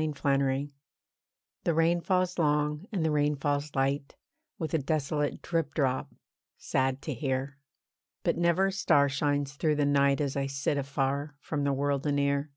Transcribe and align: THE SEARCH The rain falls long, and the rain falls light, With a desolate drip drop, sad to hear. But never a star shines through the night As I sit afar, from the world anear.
THE 0.00 0.14
SEARCH 0.16 0.70
The 1.64 1.74
rain 1.74 2.00
falls 2.00 2.38
long, 2.38 2.86
and 2.90 3.04
the 3.04 3.10
rain 3.10 3.36
falls 3.36 3.74
light, 3.74 4.16
With 4.58 4.72
a 4.72 4.78
desolate 4.78 5.42
drip 5.42 5.74
drop, 5.74 6.10
sad 6.56 7.02
to 7.02 7.12
hear. 7.12 7.58
But 8.22 8.38
never 8.38 8.68
a 8.68 8.72
star 8.72 9.10
shines 9.10 9.56
through 9.56 9.76
the 9.76 9.84
night 9.84 10.22
As 10.22 10.36
I 10.36 10.46
sit 10.46 10.78
afar, 10.78 11.34
from 11.38 11.64
the 11.64 11.74
world 11.74 12.06
anear. 12.06 12.50